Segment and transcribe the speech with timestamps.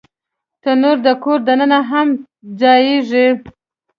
[0.61, 2.07] تنور د کور دننه هم
[2.61, 3.25] ځایېږي